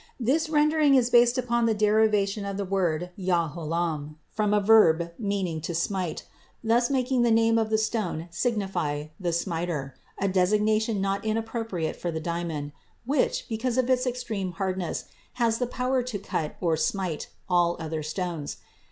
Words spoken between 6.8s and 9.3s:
making the name of the stone signify